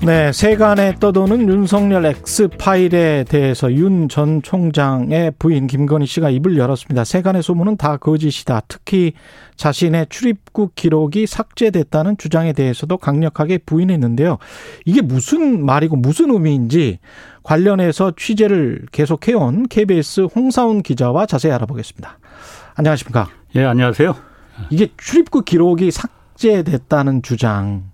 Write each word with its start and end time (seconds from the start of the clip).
네, 0.00 0.32
세간에 0.32 0.94
떠도는 0.94 1.48
윤석열 1.48 2.06
X파일에 2.06 3.24
대해서 3.28 3.70
윤 3.72 4.08
전 4.08 4.40
총장의 4.42 5.32
부인 5.40 5.66
김건희 5.66 6.06
씨가 6.06 6.30
입을 6.30 6.56
열었습니다. 6.56 7.04
세간의 7.04 7.42
소문은 7.42 7.76
다 7.76 7.96
거짓이다. 7.96 8.62
특히 8.68 9.12
자신의 9.56 10.06
출입국 10.08 10.76
기록이 10.76 11.26
삭제됐다는 11.26 12.16
주장에 12.16 12.52
대해서도 12.52 12.96
강력하게 12.96 13.58
부인했는데요. 13.58 14.38
이게 14.86 15.02
무슨 15.02 15.66
말이고 15.66 15.96
무슨 15.96 16.30
의미인지 16.30 17.00
관련해서 17.42 18.12
취재를 18.16 18.86
계속해온 18.92 19.66
KBS 19.68 20.28
홍사훈 20.34 20.82
기자와 20.82 21.26
자세히 21.26 21.52
알아보겠습니다. 21.52 22.18
안녕하십니까? 22.76 23.28
예, 23.56 23.64
안녕하세요. 23.64 24.14
이게 24.70 24.88
출입국 24.96 25.44
기록이 25.44 25.90
삭제됐다는 25.90 27.22
주장. 27.22 27.90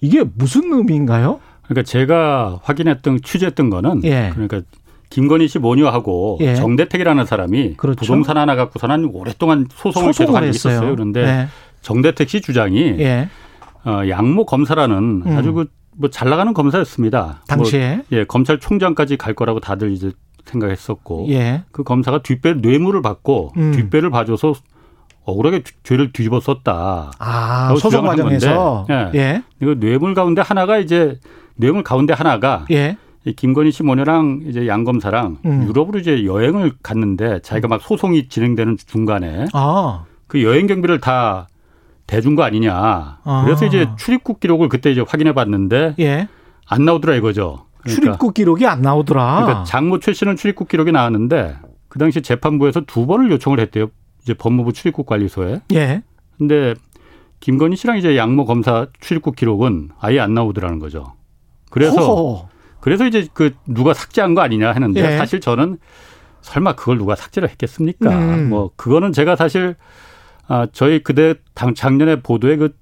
이게 0.00 0.22
무슨 0.22 0.72
의미인가요? 0.72 1.40
그러니까 1.68 1.82
제가 1.84 2.60
확인했던 2.62 3.20
취재했던 3.22 3.70
거는 3.70 4.02
예. 4.04 4.30
그러니까 4.32 4.62
김건희 5.10 5.48
씨 5.48 5.58
모녀하고 5.58 6.38
예. 6.40 6.54
정대택이라는 6.54 7.24
사람이 7.24 7.74
그렇죠. 7.76 8.00
부동산 8.00 8.36
하나 8.36 8.56
갖고서는 8.56 9.10
오랫동안 9.12 9.66
소송을, 9.70 10.12
소송을 10.12 10.40
계속 10.40 10.46
했어요. 10.48 10.72
있었어요. 10.74 10.90
그런데 10.94 11.20
예. 11.24 11.48
정대택 11.82 12.28
씨 12.28 12.40
주장이 12.40 12.96
예. 12.98 13.28
어, 13.84 14.02
양모 14.08 14.44
검사라는 14.46 15.22
음. 15.26 15.36
아주 15.36 15.52
그 15.52 15.66
뭐 16.00 16.10
잘 16.12 16.30
나가는 16.30 16.54
검사였습니다. 16.54 17.42
당시에 17.48 17.96
뭐, 17.96 18.04
예 18.12 18.24
검찰총장까지 18.24 19.16
갈 19.16 19.34
거라고 19.34 19.58
다들 19.58 19.90
이제 19.90 20.12
생각했었고 20.44 21.26
예. 21.30 21.64
그 21.72 21.82
검사가 21.82 22.22
뒷배 22.22 22.54
뇌물을 22.54 23.02
받고 23.02 23.52
음. 23.56 23.72
뒷배를 23.72 24.08
봐줘서 24.10 24.54
억울하게 25.24 25.64
죄를 25.82 26.12
뒤집어 26.12 26.38
썼다. 26.38 27.10
아, 27.18 27.74
소송 27.80 28.06
과정에서 28.06 28.86
예. 28.90 29.10
예. 29.18 29.42
이거 29.60 29.74
뇌물 29.74 30.14
가운데 30.14 30.40
하나가 30.40 30.78
이제 30.78 31.18
뇌물 31.58 31.82
가운데 31.82 32.14
하나가 32.14 32.64
예. 32.70 32.96
이 33.24 33.32
김건희 33.32 33.72
씨 33.72 33.82
모녀랑 33.82 34.42
이제 34.46 34.66
양 34.66 34.84
검사랑 34.84 35.38
음. 35.44 35.66
유럽으로 35.68 35.98
이제 35.98 36.24
여행을 36.24 36.72
갔는데 36.82 37.40
자기가 37.42 37.68
막 37.68 37.82
소송이 37.82 38.28
진행되는 38.28 38.76
중간에 38.86 39.46
아. 39.52 40.04
그 40.26 40.42
여행 40.42 40.66
경비를 40.66 41.00
다 41.00 41.48
대준 42.06 42.36
거 42.36 42.42
아니냐. 42.42 42.72
아. 42.74 43.42
그래서 43.44 43.66
이제 43.66 43.88
출입국 43.98 44.40
기록을 44.40 44.68
그때 44.68 44.90
이제 44.90 45.04
확인해 45.06 45.34
봤는데 45.34 45.94
예. 45.98 46.28
안 46.66 46.84
나오더라 46.84 47.16
이거죠. 47.16 47.66
그러니까 47.82 48.00
출입국 48.00 48.34
기록이 48.34 48.66
안 48.66 48.82
나오더라. 48.82 49.42
그러니까 49.42 49.64
장모 49.64 49.98
최 49.98 50.12
씨는 50.12 50.36
출입국 50.36 50.68
기록이 50.68 50.92
나왔는데 50.92 51.56
그 51.88 51.98
당시 51.98 52.22
재판부에서 52.22 52.82
두 52.82 53.06
번을 53.06 53.30
요청을 53.32 53.60
했대요. 53.60 53.88
이제 54.22 54.34
법무부 54.34 54.72
출입국 54.72 55.06
관리소에. 55.06 55.62
예. 55.74 56.02
근데 56.38 56.74
김건희 57.40 57.76
씨랑 57.76 57.98
이제 57.98 58.16
양모 58.16 58.44
검사 58.44 58.86
출입국 59.00 59.36
기록은 59.36 59.90
아예 60.00 60.20
안 60.20 60.34
나오더라는 60.34 60.78
거죠. 60.78 61.17
그래서 61.70 62.00
호호. 62.00 62.48
그래서 62.80 63.06
이제 63.06 63.26
그 63.32 63.54
누가 63.66 63.92
삭제한 63.94 64.34
거 64.34 64.40
아니냐 64.40 64.72
했는데 64.72 65.14
예. 65.14 65.18
사실 65.18 65.40
저는 65.40 65.78
설마 66.42 66.74
그걸 66.74 66.98
누가 66.98 67.14
삭제를 67.14 67.48
했겠습니까? 67.50 68.10
음. 68.16 68.48
뭐 68.48 68.70
그거는 68.76 69.12
제가 69.12 69.36
사실 69.36 69.74
아 70.46 70.66
저희 70.72 71.02
그때 71.02 71.34
당 71.54 71.74
작년에 71.74 72.22
보도에 72.22 72.56
그, 72.56 72.74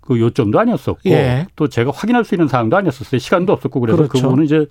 그 0.00 0.20
요점도 0.20 0.58
아니었었고 0.60 1.10
예. 1.10 1.46
또 1.56 1.68
제가 1.68 1.90
확인할 1.94 2.24
수 2.24 2.34
있는 2.34 2.48
사항도 2.48 2.76
아니었었어요. 2.76 3.18
시간도 3.18 3.52
없었고 3.52 3.80
그래서 3.80 3.96
그 3.96 4.08
그렇죠. 4.08 4.22
그 4.22 4.28
부분은 4.28 4.44
이제 4.44 4.66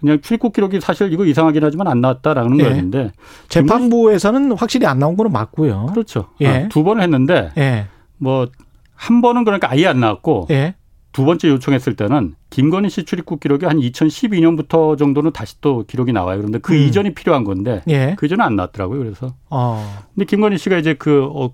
그냥 0.00 0.20
출입국 0.22 0.54
기록이 0.54 0.80
사실 0.80 1.12
이거 1.12 1.26
이상하긴 1.26 1.62
하지만 1.62 1.86
안 1.86 2.00
나왔다라는 2.00 2.58
예. 2.58 2.64
거였는데 2.64 3.12
재판부에서는 3.48 4.52
확실히 4.52 4.86
안 4.86 4.98
나온 4.98 5.16
거는 5.16 5.30
맞고요. 5.30 5.86
그렇죠. 5.92 6.30
예. 6.40 6.48
아, 6.48 6.68
두 6.68 6.82
번을 6.82 7.02
했는데 7.02 7.52
예. 7.58 7.86
뭐한 8.16 9.20
번은 9.22 9.44
그러니까 9.44 9.70
아예 9.70 9.86
안 9.86 10.00
나왔고 10.00 10.48
예. 10.50 10.74
두 11.20 11.26
번째 11.26 11.48
요청했을 11.50 11.96
때는 11.96 12.34
김건희 12.48 12.88
씨 12.88 13.04
출입국 13.04 13.40
기록이 13.40 13.66
한 13.66 13.78
2012년부터 13.78 14.96
정도는 14.96 15.32
다시 15.32 15.60
또 15.60 15.84
기록이 15.86 16.14
나와요. 16.14 16.38
그런데 16.38 16.58
그 16.58 16.72
음. 16.72 16.78
이전이 16.78 17.12
필요한 17.12 17.44
건데 17.44 17.82
예. 17.88 18.14
그 18.18 18.24
이전은 18.24 18.42
안 18.42 18.56
나왔더라고요. 18.56 19.00
그래서 19.00 19.34
어. 19.50 20.02
근데 20.14 20.24
김건희 20.24 20.56
씨가 20.56 20.78
이제 20.78 20.94
그 20.94 21.24
어, 21.24 21.52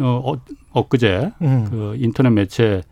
어, 0.00 0.32
엊그제 0.72 1.32
음. 1.42 1.66
그 1.68 1.96
인터넷 1.98 2.30
매체 2.30 2.82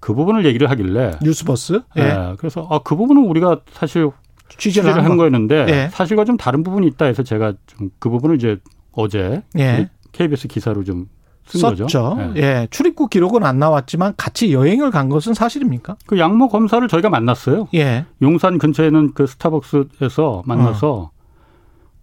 그 0.00 0.14
부분을 0.14 0.44
얘기를 0.44 0.68
하길래 0.68 1.12
뉴스버스 1.22 1.80
예. 1.96 2.02
예. 2.02 2.34
그래서 2.38 2.66
아, 2.68 2.80
그 2.80 2.96
부분은 2.96 3.22
우리가 3.22 3.60
사실 3.70 4.10
취재를, 4.58 4.90
취재를 4.90 5.04
한 5.04 5.16
거였는데 5.16 5.66
예. 5.68 5.88
사실과 5.92 6.24
좀 6.24 6.36
다른 6.36 6.64
부분이 6.64 6.88
있다 6.88 7.04
해서 7.04 7.22
제가 7.22 7.52
좀 7.66 7.90
그 8.00 8.10
부분을 8.10 8.34
이제 8.34 8.58
어제 8.90 9.42
예. 9.56 9.90
KBS 10.10 10.48
기사로 10.48 10.82
좀 10.82 11.06
썼죠. 11.46 12.14
네. 12.18 12.32
예. 12.36 12.68
출입국 12.70 13.10
기록은 13.10 13.44
안 13.44 13.58
나왔지만 13.58 14.14
같이 14.16 14.52
여행을 14.52 14.90
간 14.90 15.08
것은 15.08 15.34
사실입니까? 15.34 15.96
그 16.06 16.18
양모 16.18 16.48
검사를 16.48 16.86
저희가 16.86 17.08
만났어요. 17.08 17.68
예. 17.74 18.04
용산 18.22 18.58
근처에 18.58 18.86
있는 18.86 19.12
그 19.14 19.26
스타벅스에서 19.26 20.42
만나서 20.44 20.92
어. 20.92 21.10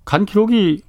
간 0.05 0.25
기록이 0.25 0.81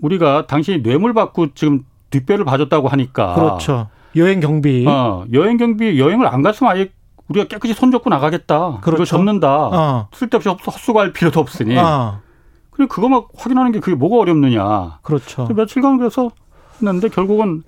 우리가 0.00 0.46
당신이 0.46 0.82
뇌물 0.82 1.14
받고 1.14 1.54
지금 1.54 1.84
뒷배를 2.10 2.44
봐줬다고 2.44 2.88
하니까 2.88 3.34
그렇죠. 3.34 3.88
여행 4.16 4.40
경비. 4.40 4.84
어, 4.86 5.24
여행 5.32 5.56
경비 5.56 5.98
여행을 5.98 6.26
안 6.26 6.42
갔으면 6.42 6.72
아예 6.72 6.90
우리가 7.28 7.46
깨끗이 7.46 7.72
손 7.72 7.90
접고 7.90 8.10
나가겠다. 8.10 8.80
그렇죠. 8.80 8.90
그걸 8.90 9.06
접는다. 9.06 9.48
어. 9.72 10.08
쓸데없이 10.12 10.48
헛수고할 10.48 11.12
필요도 11.12 11.40
없으니. 11.40 11.78
어. 11.78 12.20
그래 12.70 12.86
그거 12.88 13.08
막 13.08 13.28
확인하는 13.36 13.72
게 13.72 13.80
그게 13.80 13.94
뭐가 13.94 14.18
어렵느냐. 14.18 14.98
그렇죠. 15.02 15.46
며칠간 15.54 15.98
그래서 15.98 16.30
했는데 16.76 17.08
결국은 17.08 17.62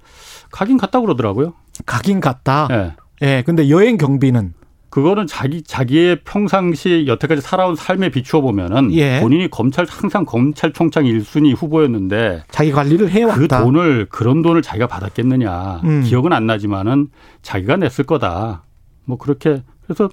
가긴 0.54 0.76
갔다 0.76 1.00
그러더라고요. 1.00 1.52
가긴 1.84 2.20
갔다. 2.20 2.68
예. 2.70 2.76
네. 2.76 2.92
예. 3.22 3.42
근데 3.44 3.68
여행 3.70 3.98
경비는 3.98 4.54
그거는 4.88 5.26
자기 5.26 5.62
자기의 5.62 6.20
평상시 6.22 7.06
여태까지 7.08 7.42
살아온 7.42 7.74
삶에 7.74 8.10
비추어 8.10 8.40
보면은 8.40 8.92
예. 8.92 9.20
본인이 9.20 9.50
검찰 9.50 9.84
항상 9.88 10.24
검찰총장 10.24 11.06
1순위 11.06 11.56
후보였는데 11.56 12.44
자기 12.52 12.70
관리를 12.70 13.10
해왔다. 13.10 13.36
그 13.36 13.48
돈을 13.48 14.06
그런 14.08 14.42
돈을 14.42 14.62
자기가 14.62 14.86
받았겠느냐 14.86 15.80
음. 15.82 16.02
기억은 16.04 16.32
안 16.32 16.46
나지만은 16.46 17.08
자기가 17.42 17.74
냈을 17.74 18.04
거다. 18.04 18.62
뭐 19.06 19.18
그렇게 19.18 19.60
그래서 19.82 20.08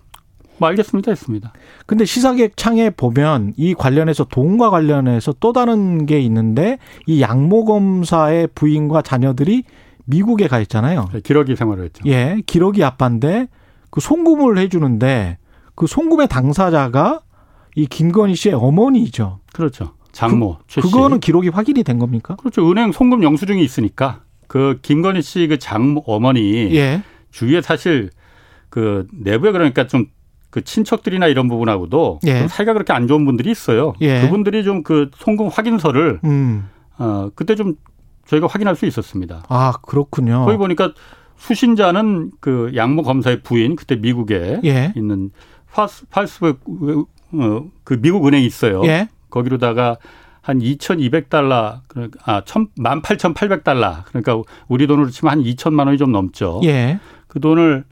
뭐 0.57 0.69
알겠습니다 0.69 1.11
했습니다. 1.11 1.53
근데 1.85 2.03
시사객 2.03 2.57
창에 2.57 2.89
보면 2.89 3.53
이 3.57 3.75
관련해서 3.75 4.23
돈과 4.23 4.71
관련해서 4.71 5.35
또 5.39 5.53
다른 5.53 6.07
게 6.07 6.19
있는데 6.21 6.79
이 7.05 7.21
양모 7.21 7.65
검사의 7.65 8.49
부인과 8.55 9.03
자녀들이 9.03 9.65
미국에 10.05 10.47
가 10.47 10.59
있잖아요. 10.61 11.09
네, 11.13 11.19
기러기 11.21 11.55
생활을 11.55 11.85
했죠. 11.85 12.03
예, 12.07 12.41
기러기 12.45 12.83
아빠인데 12.83 13.47
그 13.89 14.01
송금을 14.01 14.57
해주는데 14.57 15.37
그 15.75 15.87
송금의 15.87 16.27
당사자가 16.27 17.21
이 17.75 17.85
김건희 17.87 18.35
씨의 18.35 18.55
어머니죠. 18.55 19.39
그렇죠. 19.53 19.93
장모 20.11 20.57
그. 20.73 20.81
그거는 20.81 21.19
기록이 21.19 21.49
확인이 21.49 21.83
된 21.83 21.99
겁니까? 21.99 22.35
그렇죠. 22.35 22.69
은행 22.69 22.91
송금 22.91 23.23
영수증이 23.23 23.63
있으니까 23.63 24.21
그 24.47 24.79
김건희 24.81 25.21
씨 25.21 25.47
그 25.47 25.57
장모 25.57 26.03
어머니 26.07 26.75
예. 26.75 27.01
주위에 27.31 27.61
사실 27.61 28.09
그 28.69 29.07
내부에 29.13 29.51
그러니까 29.51 29.87
좀 29.87 30.07
그 30.51 30.65
친척들이나 30.65 31.27
이런 31.27 31.47
부분하고도 31.47 32.19
예. 32.27 32.45
사이가 32.49 32.73
그렇게 32.73 32.91
안 32.91 33.07
좋은 33.07 33.23
분들이 33.25 33.49
있어요. 33.49 33.93
예. 34.01 34.21
그분들이 34.21 34.63
좀 34.65 34.83
그 34.83 35.09
송금 35.15 35.47
확인서를 35.47 36.19
음. 36.25 36.67
어 36.97 37.29
그때 37.35 37.55
좀 37.55 37.75
저희가 38.25 38.47
확인할 38.47 38.75
수 38.75 38.85
있었습니다. 38.85 39.43
아 39.49 39.73
그렇군요. 39.81 40.45
거기 40.45 40.57
보니까 40.57 40.93
수신자는 41.37 42.31
그 42.39 42.71
양모 42.75 43.03
검사의 43.03 43.41
부인 43.41 43.75
그때 43.75 43.95
미국에 43.95 44.61
예. 44.63 44.93
있는 44.95 45.31
파스 45.71 46.05
파스 46.07 46.45
어, 46.45 47.63
그 47.83 48.01
미국 48.01 48.27
은행이 48.27 48.45
있어요. 48.45 48.83
예. 48.85 49.07
거기로다가 49.29 49.97
한 50.41 50.59
2,200달러 50.59 51.79
그러니까 51.87 52.19
아 52.25 52.41
18,800달러 52.41 54.03
그러니까 54.05 54.41
우리 54.67 54.87
돈으로 54.87 55.09
치면 55.09 55.31
한 55.31 55.43
2천만 55.43 55.85
원이 55.87 55.97
좀 55.97 56.11
넘죠. 56.11 56.61
예. 56.63 56.99
그 57.27 57.39
돈을 57.39 57.85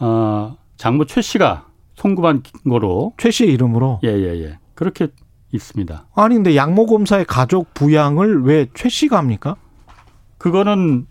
어 0.00 0.56
장모 0.76 1.06
최 1.06 1.22
씨가 1.22 1.66
송금한 1.96 2.42
거로 2.68 3.14
최 3.18 3.30
씨의 3.30 3.52
이름으로 3.52 4.00
예 4.04 4.08
예예 4.08 4.34
예, 4.36 4.44
예. 4.44 4.58
그렇게 4.74 5.08
있습니다. 5.52 6.06
아니 6.14 6.34
근데 6.34 6.54
양모 6.56 6.86
검사의 6.86 7.24
가족 7.24 7.74
부양을 7.74 8.42
왜 8.44 8.66
최 8.74 8.88
씨가 8.88 9.16
합니까? 9.18 9.56
그거는 10.38 11.06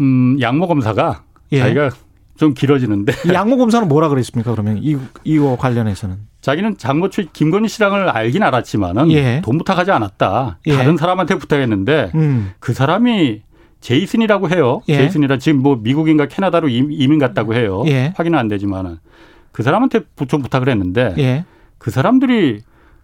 음 0.00 0.36
양모 0.40 0.66
검사가 0.68 1.22
예. 1.52 1.58
자기가 1.60 1.90
좀 2.36 2.54
길어지는데 2.54 3.12
양모 3.32 3.56
검사는 3.58 3.86
뭐라 3.88 4.08
그랬습니까? 4.08 4.50
그러면 4.52 4.78
이 4.82 4.96
이거 5.22 5.56
관련해서는 5.56 6.16
자기는 6.40 6.76
장모 6.78 7.10
최 7.10 7.26
김건희 7.32 7.68
씨랑을 7.68 8.08
알긴 8.08 8.42
알았지만은 8.42 9.10
예. 9.12 9.42
돈 9.44 9.58
부탁하지 9.58 9.90
않았다. 9.92 10.58
예. 10.66 10.74
다른 10.76 10.96
사람한테 10.96 11.36
부탁했는데 11.36 12.10
음. 12.14 12.52
그 12.58 12.72
사람이 12.72 13.42
제이슨이라고 13.80 14.48
해요. 14.50 14.80
예. 14.88 14.96
제이슨이라 14.96 15.38
지금 15.38 15.60
뭐 15.62 15.76
미국인가 15.76 16.26
캐나다로 16.26 16.68
이민 16.68 17.18
갔다고 17.18 17.54
해요. 17.54 17.84
예. 17.86 18.12
확인은 18.16 18.38
안 18.38 18.48
되지만은 18.48 18.98
그 19.52 19.62
사람한테 19.62 20.00
좀 20.28 20.40
부탁을 20.42 20.68
했는데 20.68 21.14
예. 21.18 21.44
그 21.82 21.90
사람들이 21.90 22.60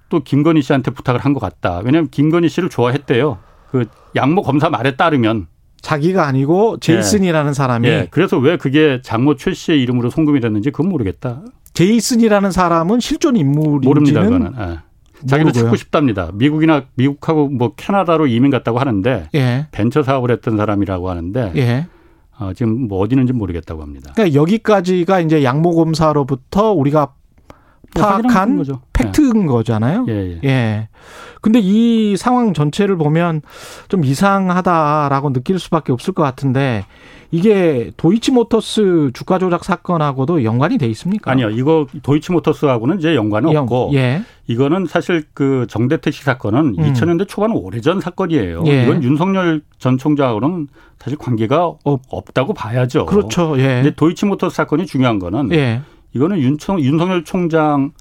또 0.08 0.20
김건희 0.20 0.62
씨한테 0.62 0.92
부탁을 0.92 1.20
한 1.20 1.34
것 1.34 1.40
같다. 1.40 1.80
왜냐하면 1.84 2.08
김건희 2.10 2.48
씨를 2.48 2.69
좋아했대요. 2.69 3.38
그 3.72 3.86
양모 4.14 4.42
검사 4.42 4.70
말에 4.70 4.94
따르면 4.96 5.48
자기가 5.82 6.26
아니고 6.26 6.78
제이슨이라는 6.78 7.50
예. 7.50 7.52
사람이. 7.52 7.88
예. 7.88 8.06
그래서 8.10 8.38
왜 8.38 8.56
그게 8.56 9.00
장모 9.02 9.34
최 9.36 9.52
씨의 9.52 9.82
이름으로 9.82 10.10
송금이 10.10 10.38
됐는지 10.40 10.70
그건 10.70 10.90
모르겠다. 10.90 11.42
제이슨이라는 11.75 12.50
사람은 12.52 13.00
실존 13.00 13.36
인물인지는 13.36 13.84
모릅니다. 13.84 14.22
그거는. 14.22 14.52
예. 14.58 14.78
자기도 15.26 15.50
찾고 15.50 15.74
싶답니다. 15.74 16.31
미국이나 16.32 16.84
미국하고 16.94 17.48
뭐 17.48 17.74
캐나다로 17.74 18.28
이민 18.28 18.52
갔다고 18.52 18.78
하는데 18.78 19.28
예. 19.34 19.66
벤처 19.72 20.04
사업을 20.04 20.31
했던 20.31 20.56
사람이라고 20.56 21.10
하는데 21.10 21.52
예. 21.56 21.86
어, 22.38 22.52
지금 22.54 22.86
뭐 22.86 23.00
어디 23.00 23.14
있는지 23.14 23.32
모르겠다고 23.32 23.82
합니다. 23.82 24.12
그러니까 24.14 24.40
여기까지가 24.40 25.19
이제 25.20 25.42
양모 25.42 25.74
검사로부터 25.74 26.72
우리가 26.72 27.00
뭐 27.00 27.18
파악한 27.94 28.56
거죠. 28.56 28.81
팩트인 28.93 29.43
예. 29.43 29.46
거잖아요. 29.46 30.06
예, 30.08 30.12
예. 30.12 30.40
예. 30.44 30.88
근데 31.40 31.61
이 31.62 32.17
상황 32.17 32.52
전체를 32.52 32.96
보면 32.96 33.43
좀 33.88 34.05
이상하다라고 34.05 35.32
느낄 35.32 35.58
수밖에 35.58 35.93
없을 35.93 36.12
것 36.12 36.23
같은데 36.23 36.85
이게 37.31 37.93
도이치모터스 37.96 39.11
주가 39.12 39.38
조작 39.38 39.64
사건하고도 39.64 40.44
연관이 40.44 40.79
돼 40.79 40.87
있습니까? 40.88 41.31
아니요. 41.31 41.50
이거 41.50 41.87
도이치모터스하고는 42.02 42.99
이제 42.99 43.14
연관이 43.14 43.52
영, 43.52 43.64
없고 43.64 43.91
예. 43.94 44.23
이거는 44.46 44.87
사실 44.87 45.25
그 45.34 45.67
정대택 45.69 46.14
씨 46.14 46.25
사건은 46.25 46.76
음. 46.79 46.93
2000년대 46.93 47.29
초반 47.29 47.52
오래전 47.52 48.00
사건이에요. 48.00 48.64
예. 48.67 48.84
이건 48.84 49.02
윤석열 49.02 49.61
전 49.79 49.99
총장하고는 49.99 50.69
사실 50.99 51.19
관계가 51.19 51.67
없, 51.84 52.02
없다고 52.08 52.55
봐야죠. 52.55 53.05
그렇죠. 53.06 53.55
예. 53.58 53.82
근데 53.82 53.91
도이치모터스 53.91 54.56
사건이 54.56 54.87
중요한 54.87 55.19
거는 55.19 55.52
예. 55.52 55.82
이거는 56.19 56.41
윤청, 56.41 56.81
윤석열 56.81 57.25
총장 57.25 57.93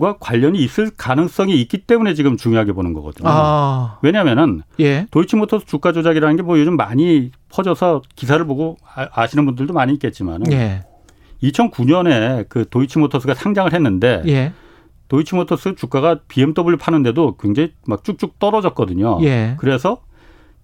과 0.00 0.16
관련이 0.18 0.58
있을 0.58 0.90
가능성이 0.96 1.60
있기 1.60 1.78
때문에 1.86 2.14
지금 2.14 2.36
중요하게 2.36 2.72
보는 2.72 2.94
거거든요. 2.94 3.28
아. 3.30 3.98
왜냐하면은 4.02 4.62
예. 4.80 5.06
도이치모터스 5.12 5.66
주가 5.66 5.92
조작이라는 5.92 6.36
게 6.36 6.42
뭐 6.42 6.58
요즘 6.58 6.76
많이 6.76 7.30
퍼져서 7.48 8.02
기사를 8.16 8.44
보고 8.44 8.76
아, 8.94 9.06
아시는 9.12 9.46
분들도 9.46 9.72
많이 9.72 9.92
있겠지만은 9.92 10.50
예. 10.52 10.84
2009년에 11.44 12.48
그 12.48 12.68
도이치모터스가 12.68 13.34
상장을 13.34 13.72
했는데 13.72 14.22
예. 14.26 14.52
도이치모터스 15.08 15.76
주가가 15.76 16.20
BMW 16.26 16.76
파는데도 16.76 17.36
굉장히 17.36 17.72
막 17.86 18.02
쭉쭉 18.02 18.40
떨어졌거든요. 18.40 19.20
예. 19.22 19.54
그래서 19.58 20.00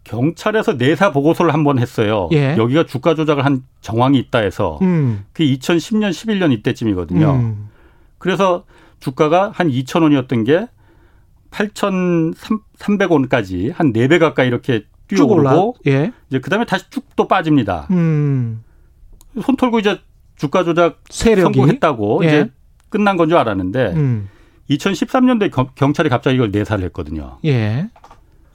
경찰에서 0.05 0.75
내사 0.75 1.13
보고서를 1.13 1.53
한 1.53 1.65
번 1.65 1.79
했어요. 1.79 2.29
예. 2.33 2.57
여기가 2.57 2.87
주가 2.87 3.15
조작을 3.15 3.45
한 3.45 3.63
정황이 3.81 4.19
있다 4.19 4.39
해서 4.41 4.79
음. 4.83 5.25
그 5.33 5.43
2010년 5.45 6.11
11년 6.11 6.53
이때쯤이거든요. 6.53 7.31
음. 7.33 7.69
그래서 8.19 8.65
주가가 8.99 9.51
한 9.55 9.69
2천 9.69 10.03
원이었던 10.03 10.45
게 10.45 10.67
8,300원까지 11.51 13.73
한 13.75 13.93
4배 13.93 14.19
가까이 14.19 14.47
이렇게 14.49 14.85
뛰어오르고 15.09 15.77
예. 15.87 16.13
이제 16.29 16.39
그다음에 16.41 16.65
다시 16.65 16.89
쭉 16.91 17.05
또 17.17 17.29
빠집니다. 17.29 17.87
음. 17.91 18.63
손 19.43 19.57
털고 19.57 19.81
이제 19.81 19.99
주가 20.37 20.65
조작 20.65 21.01
세력이? 21.11 21.43
성공했다고 21.43 22.25
예. 22.25 22.29
이제 22.29 22.51
끝난 22.89 23.17
건 23.19 23.29
줄 23.29 23.37
알았는데 23.37 23.93
음. 23.95 24.29
2013년도에 24.71 25.75
경 25.75 25.93
찰이 25.93 26.09
갑자기 26.09 26.37
이걸 26.37 26.51
내사를 26.51 26.83
했거든요. 26.87 27.37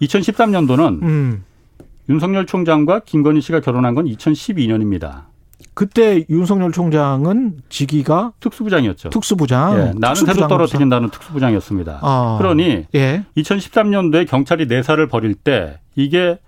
예. 0.02 0.06
2013년도는 0.06 1.02
음. 1.04 1.44
윤석열 2.10 2.46
총장과 2.46 3.02
김건희 3.06 3.42
씨가 3.42 3.62
결혼한 3.62 3.96
건 3.96 4.06
2012년입니다. 4.06 5.24
그때 5.74 6.26
윤석열 6.30 6.72
총장은 6.72 7.58
직위가 7.70 8.34
특수부장이었죠. 8.40 9.10
특수부장. 9.10 9.78
예, 9.78 9.94
나는 10.00 10.16
새로 10.16 10.48
떨어뜨린다는 10.48 11.10
특수부장이었습니다. 11.10 12.00
아. 12.02 12.38
그러니 12.40 12.86
예. 12.96 13.26
2013년도에 13.36 14.28
경찰이 14.28 14.68
내사를 14.68 15.06
벌일 15.08 15.34
때 15.34 15.80
이게 15.96 16.40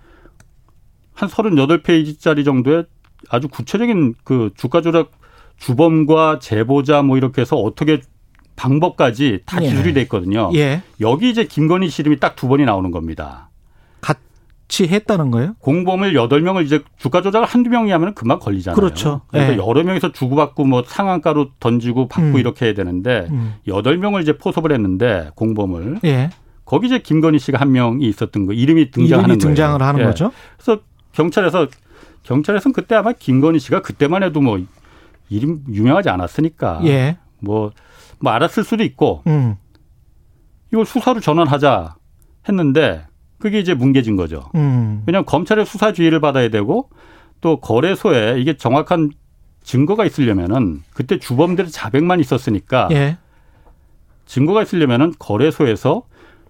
한 1.12 1.28
38페이지짜리 1.28 2.44
정도의 2.44 2.86
아주 3.28 3.48
구체적인 3.48 4.14
그 4.24 4.50
주가 4.56 4.80
조작 4.80 5.10
주범과 5.58 6.38
제보자 6.38 7.02
뭐 7.02 7.16
이렇게 7.16 7.42
해서 7.42 7.56
어떻게 7.56 8.00
방법까지 8.58 9.40
다 9.46 9.62
예. 9.62 9.68
기술이 9.70 9.94
돼 9.94 10.02
있거든요. 10.02 10.50
예. 10.54 10.82
여기 11.00 11.30
이제 11.30 11.44
김건희 11.44 11.88
씨 11.88 12.02
이름이 12.02 12.18
딱 12.18 12.34
두 12.36 12.48
번이 12.48 12.64
나오는 12.64 12.90
겁니다. 12.90 13.48
같이 14.00 14.86
했다는 14.86 15.30
거예요? 15.30 15.54
공범을 15.60 16.14
여덟 16.14 16.42
명을 16.42 16.64
이제 16.64 16.82
주가 16.98 17.22
조작을 17.22 17.46
한두 17.46 17.70
명이 17.70 17.90
하면 17.90 18.14
금방 18.14 18.38
걸리잖아요. 18.38 18.76
그렇죠. 18.76 19.22
그러니까 19.28 19.54
예. 19.54 19.56
여러 19.58 19.82
명이서 19.82 20.12
주고받고 20.12 20.64
뭐 20.64 20.82
상한가로 20.86 21.50
던지고 21.60 22.08
받고 22.08 22.28
음. 22.28 22.38
이렇게 22.38 22.66
해야 22.66 22.74
되는데 22.74 23.28
음. 23.30 23.54
여덟 23.66 23.96
명을 23.96 24.22
이제 24.22 24.36
포섭을 24.36 24.72
했는데 24.72 25.30
공범을 25.36 26.00
예. 26.04 26.30
거기 26.64 26.86
이제 26.88 26.98
김건희 26.98 27.38
씨가 27.38 27.58
한 27.60 27.72
명이 27.72 28.06
있었던 28.08 28.44
거 28.46 28.52
이름이 28.52 28.90
등장하는 28.90 29.36
이름이 29.36 29.40
등장을 29.40 29.78
거예요. 29.78 29.88
하는 29.88 30.00
예. 30.02 30.04
거죠. 30.04 30.32
그래서 30.58 30.82
경찰에서 31.12 31.66
경찰에서는 32.24 32.72
그때 32.74 32.94
아마 32.94 33.12
김건희 33.12 33.58
씨가 33.58 33.80
그때만 33.82 34.22
해도 34.22 34.40
뭐 34.42 34.60
이름 35.30 35.60
유명하지 35.72 36.10
않았으니까 36.10 36.80
예. 36.84 37.16
뭐, 37.40 37.70
뭐 38.20 38.32
알았을 38.32 38.64
수도 38.64 38.84
있고 38.84 39.22
음. 39.26 39.56
이걸 40.72 40.84
수사로 40.84 41.20
전환하자 41.20 41.96
했는데 42.48 43.06
그게 43.38 43.60
이제 43.60 43.74
뭉개진 43.74 44.16
거죠. 44.16 44.50
음. 44.54 45.02
왜냐하면 45.06 45.24
검찰의 45.24 45.64
수사 45.64 45.92
지휘를 45.92 46.20
받아야 46.20 46.48
되고 46.48 46.90
또 47.40 47.60
거래소에 47.60 48.40
이게 48.40 48.56
정확한 48.56 49.10
증거가 49.62 50.04
있으려면은 50.04 50.82
그때 50.94 51.18
주범들의 51.18 51.70
자백만 51.70 52.20
있었으니까 52.20 52.88
예. 52.92 53.18
증거가 54.26 54.62
있으려면은 54.62 55.12
거래소에서 55.18 56.04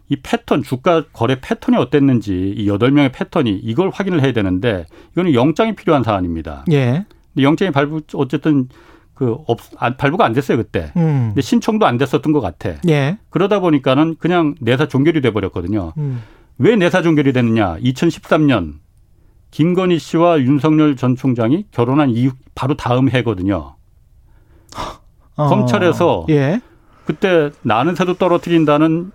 이 0.08 0.16
패턴 0.22 0.62
주가 0.62 1.04
거래 1.12 1.38
패턴이 1.40 1.76
어땠는지 1.76 2.54
이 2.56 2.68
여덟 2.68 2.90
명의 2.90 3.12
패턴이 3.12 3.50
이걸 3.50 3.90
확인을 3.90 4.22
해야 4.22 4.32
되는데 4.32 4.86
이거는 5.12 5.34
영장이 5.34 5.74
필요한 5.74 6.02
사안입니다. 6.02 6.64
예. 6.72 7.04
영장이 7.36 7.70
발부 7.70 8.00
어쨌든 8.14 8.68
그 9.18 9.36
없, 9.48 9.58
안, 9.78 9.96
발부가 9.96 10.24
안 10.24 10.32
됐어요 10.32 10.56
그때. 10.58 10.92
음. 10.96 11.30
근데 11.30 11.40
신청도 11.40 11.84
안 11.86 11.98
됐었던 11.98 12.32
것 12.32 12.40
같아. 12.40 12.74
예. 12.88 13.18
그러다 13.30 13.58
보니까는 13.58 14.14
그냥 14.20 14.54
내사 14.60 14.86
종결이 14.86 15.20
돼 15.20 15.32
버렸거든요. 15.32 15.92
음. 15.98 16.22
왜 16.58 16.76
내사 16.76 17.02
종결이 17.02 17.32
됐느냐? 17.32 17.78
2013년 17.78 18.74
김건희 19.50 19.98
씨와 19.98 20.38
윤석열 20.38 20.94
전 20.94 21.16
총장이 21.16 21.66
결혼한 21.72 22.10
이후 22.10 22.30
바로 22.54 22.76
다음 22.76 23.10
해거든요. 23.10 23.74
어. 25.34 25.46
검찰에서 25.48 26.26
예. 26.28 26.60
그때 27.04 27.50
나는 27.62 27.96
새도 27.96 28.18
떨어뜨린다는 28.18 29.10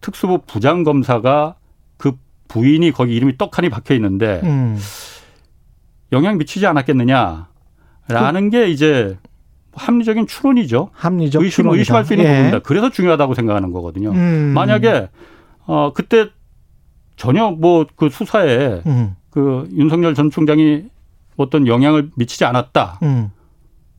특수부 0.00 0.40
부장 0.48 0.82
검사가 0.82 1.54
그 1.96 2.14
부인이 2.48 2.90
거기 2.90 3.14
이름이 3.14 3.38
떡하니 3.38 3.68
박혀 3.68 3.94
있는데 3.94 4.40
음. 4.42 4.76
영향 6.10 6.38
미치지 6.38 6.66
않았겠느냐라는 6.66 7.46
그 8.08 8.50
게 8.50 8.66
이제 8.66 9.16
합리적인 9.76 10.26
추론이죠. 10.26 10.90
합리적 10.92 11.42
의심 11.42 11.64
추론이다. 11.64 11.78
의심할 11.80 12.04
수 12.04 12.14
있는 12.14 12.24
예. 12.24 12.28
부분입니다. 12.30 12.58
그래서 12.60 12.90
중요하다고 12.90 13.34
생각하는 13.34 13.72
거거든요. 13.72 14.10
음. 14.12 14.52
만약에 14.54 15.08
어 15.66 15.92
그때 15.94 16.28
전혀 17.16 17.50
뭐 17.50 17.86
그 17.96 18.08
수사에 18.10 18.82
음. 18.86 19.16
그 19.30 19.68
윤석열 19.74 20.14
전 20.14 20.30
총장이 20.30 20.84
어떤 21.36 21.66
영향을 21.66 22.10
미치지 22.16 22.44
않았다. 22.44 23.00
음. 23.02 23.30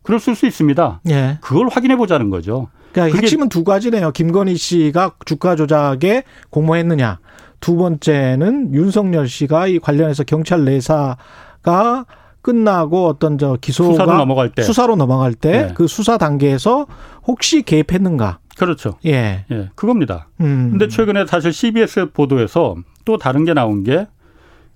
그럴 0.03 0.19
수 0.19 0.31
있습니다. 0.45 1.01
예. 1.09 1.37
그걸 1.41 1.67
확인해 1.67 1.95
보자는 1.95 2.29
거죠. 2.29 2.67
그러니까 2.91 3.17
핵심은 3.17 3.49
두 3.49 3.63
가지네요. 3.63 4.11
김건희 4.11 4.55
씨가 4.55 5.15
주가 5.25 5.55
조작에 5.55 6.23
공모했느냐. 6.51 7.19
두 7.59 7.75
번째는 7.75 8.73
윤석열 8.73 9.27
씨가 9.27 9.67
이 9.67 9.79
관련해서 9.79 10.23
경찰 10.23 10.63
내사가 10.63 12.05
끝나고 12.45 13.07
어떤 13.07 13.39
저 13.39 13.57
기소가 13.59 13.91
수사로 13.93 14.17
넘어갈 14.17 14.49
때. 14.51 14.61
수사로 14.61 14.95
넘어갈 14.95 15.33
때 15.33 15.51
네. 15.67 15.73
그 15.73 15.87
수사 15.87 16.19
단계에서 16.19 16.85
혹시 17.25 17.63
개입했는가? 17.63 18.37
그렇죠. 18.55 18.99
예. 19.03 19.45
예, 19.51 19.69
그겁니다. 19.73 20.27
음. 20.41 20.69
근데 20.69 20.87
최근에 20.87 21.25
사실 21.25 21.51
CBS 21.51 22.11
보도에서 22.11 22.75
또 23.03 23.17
다른 23.17 23.45
게 23.45 23.55
나온 23.55 23.83
게 23.83 24.05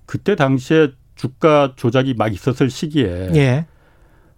그때 0.04 0.34
당시에 0.34 0.88
주가 1.14 1.74
조작이 1.76 2.14
막 2.14 2.32
있었을 2.34 2.70
시기에 2.70 3.30
예. 3.36 3.66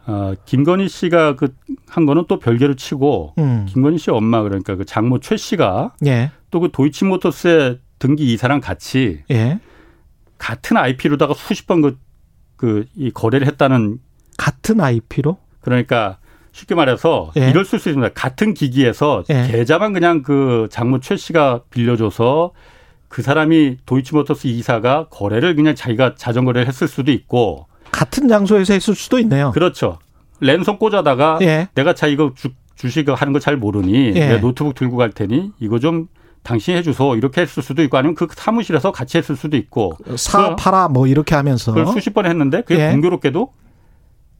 어, 0.06 0.34
김건희 0.44 0.88
씨가 0.88 1.36
그 1.36 1.48
한 1.88 2.06
거는 2.06 2.24
또 2.28 2.38
별개로 2.38 2.74
치고 2.74 3.34
음. 3.38 3.66
김건희 3.68 3.98
씨 3.98 4.10
엄마 4.10 4.42
그러니까 4.42 4.76
그 4.76 4.84
장모 4.84 5.20
최 5.20 5.36
씨가 5.36 5.92
예. 6.06 6.30
또그 6.50 6.70
도이치모터스의 6.72 7.78
등기 7.98 8.32
이사랑 8.32 8.60
같이 8.60 9.22
예. 9.30 9.58
같은 10.38 10.76
IP로다가 10.76 11.34
수십 11.34 11.66
번 11.66 11.82
그 11.82 11.98
그 12.62 12.84
이 12.96 13.10
거래를 13.10 13.46
했다는 13.48 13.98
같은 14.38 14.80
IP로? 14.80 15.36
그러니까 15.62 16.18
쉽게 16.52 16.76
말해서 16.76 17.32
예. 17.36 17.50
이럴 17.50 17.64
수 17.64 17.74
있습니다. 17.76 18.10
같은 18.10 18.54
기기에서 18.54 19.24
예. 19.30 19.48
계좌만 19.50 19.92
그냥 19.92 20.22
그 20.22 20.68
장모 20.70 21.00
최 21.00 21.16
씨가 21.16 21.62
빌려줘서 21.70 22.52
그 23.08 23.20
사람이 23.22 23.78
도이치모터스 23.84 24.46
이사가 24.46 25.08
거래를 25.10 25.56
그냥 25.56 25.74
자기가 25.74 26.14
자전거를 26.14 26.68
했을 26.68 26.86
수도 26.86 27.10
있고 27.10 27.66
같은 27.90 28.28
장소에서 28.28 28.74
했을 28.74 28.94
수도 28.94 29.18
있네요. 29.18 29.50
그렇죠. 29.52 29.98
랜선 30.40 30.78
꽂아다가 30.78 31.38
예. 31.42 31.68
내가 31.74 31.94
자 31.94 32.06
이거 32.06 32.32
주, 32.36 32.50
주식 32.76 33.08
하는 33.08 33.32
거 33.32 33.38
잘 33.40 33.56
모르니 33.56 34.12
예. 34.14 34.28
내 34.28 34.40
노트북 34.40 34.74
들고 34.76 34.96
갈 34.96 35.10
테니 35.10 35.50
이거 35.58 35.78
좀 35.80 36.06
당신이 36.42 36.76
해주소 36.78 37.16
이렇게 37.16 37.40
했을 37.40 37.62
수도 37.62 37.82
있고 37.82 37.96
아니면 37.96 38.14
그 38.14 38.26
사무실에서 38.30 38.92
같이 38.92 39.18
했을 39.18 39.36
수도 39.36 39.56
있고 39.56 39.96
사 40.16 40.56
팔아 40.56 40.88
뭐 40.88 41.06
이렇게 41.06 41.34
하면서 41.34 41.72
그걸 41.72 41.92
수십 41.92 42.14
번 42.14 42.26
했는데 42.26 42.62
그게 42.62 42.88
예. 42.88 42.90
공교롭게도 42.90 43.52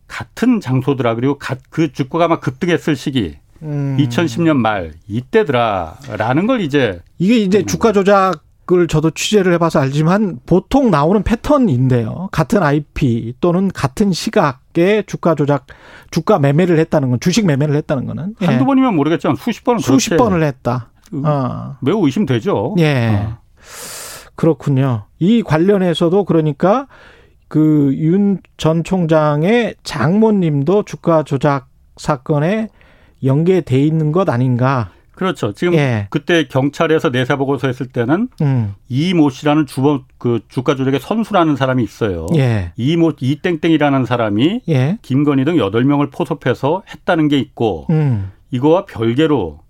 같은 0.09 0.61
장소더라 0.61 1.15
그리고 1.15 1.39
그 1.71 1.93
주가가 1.93 2.29
막 2.29 2.41
급등했을 2.41 2.97
시기 2.97 3.37
음. 3.63 3.97
2010년 3.99 4.57
말 4.57 4.93
이때더라라는 5.07 6.47
걸 6.47 6.61
이제 6.61 7.01
이게 7.19 7.37
이제 7.37 7.65
주가 7.65 7.93
조작 7.93 8.45
을 8.71 8.87
저도 8.87 9.11
취재를 9.11 9.53
해봐서 9.55 9.81
알지만 9.81 10.39
보통 10.47 10.93
나오는 10.93 11.25
패턴인데요. 11.25 12.29
같은 12.31 12.63
IP 12.63 13.35
또는 13.41 13.69
같은 13.69 14.13
시각에 14.13 15.03
주가 15.05 15.35
조작, 15.35 15.67
주가 16.13 16.39
매매를 16.39 16.79
했다는 16.79 17.11
건 17.11 17.21
주식 17.21 17.45
매매를 17.45 17.75
했다는 17.75 18.07
거는 18.07 18.37
한두 18.39 18.63
예. 18.63 18.65
번이면 18.65 18.95
모르겠지만 18.95 19.35
수십 19.35 19.65
번은 19.65 19.81
수십 19.81 20.17
번을 20.17 20.45
했다. 20.45 20.92
어. 21.25 21.77
매우 21.81 22.05
의심되죠. 22.05 22.77
예. 22.79 23.09
어. 23.27 23.39
그렇군요. 24.35 25.05
이 25.19 25.43
관련해서도 25.43 26.25
그러니까 26.25 26.87
그 27.49 27.93
윤 27.99 28.39
전 28.57 28.83
총장의 28.85 29.75
장모님도 29.85 30.85
주가 30.85 31.23
조작 31.23 31.69
사건에 31.97 32.69
연계돼 33.25 33.79
있는 33.81 34.11
것 34.13 34.29
아닌가? 34.31 34.91
그렇죠. 35.15 35.53
지금 35.53 35.75
예. 35.75 36.07
그때 36.11 36.49
경찰에서 36.49 37.11
내사 37.11 37.37
보고서 37.37 37.67
했을 37.69 37.87
때는 37.87 38.29
음. 38.41 38.75
이모 38.89 39.29
씨라는 39.31 39.67
주범 39.67 40.05
그 40.19 40.41
주가 40.49 40.75
조작의 40.75 40.99
선수라는 41.01 41.55
사람이 41.57 41.85
있어요. 41.85 42.27
예. 42.35 42.73
이모 42.77 43.13
이땡땡이라는 43.21 44.07
사람이 44.07 44.63
예. 44.71 44.99
김건희 45.03 45.45
등 45.45 45.59
여덟 45.59 45.85
명을 45.85 46.11
포섭해서 46.11 46.83
했다는 46.91 47.29
게 47.29 47.39
있고 47.39 47.87
음. 47.91 48.31
이거와 48.51 48.87
별개로 48.87 49.61